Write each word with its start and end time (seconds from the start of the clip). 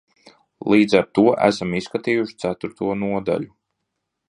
Līdz 0.71 0.95
ar 0.99 1.05
to 1.17 1.25
esam 1.49 1.77
izskatījuši 1.81 2.39
ceturto 2.45 2.91
nodaļu. 3.05 3.53